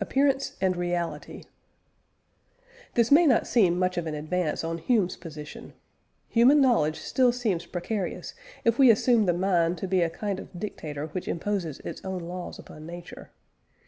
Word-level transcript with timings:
APPEARANCE 0.00 0.52
AND 0.60 0.76
REALITY. 0.76 1.44
This 2.94 3.10
may 3.10 3.26
not 3.26 3.48
seem 3.48 3.76
much 3.80 3.96
of 3.96 4.06
an 4.06 4.14
advance 4.14 4.62
on 4.62 4.78
Hume's 4.78 5.16
position. 5.16 5.72
Human 6.28 6.60
knowledge 6.60 7.00
still 7.00 7.32
seems 7.32 7.66
precarious, 7.66 8.34
if 8.64 8.78
we 8.78 8.92
assume 8.92 9.26
the 9.26 9.32
mind 9.32 9.76
to 9.78 9.88
be 9.88 10.02
a 10.02 10.08
kind 10.08 10.38
of 10.38 10.56
dictator 10.60 11.08
which 11.08 11.26
imposes 11.26 11.80
its 11.80 12.00
own 12.04 12.20
laws 12.20 12.60
upon 12.60 12.86
nature. 12.86 13.32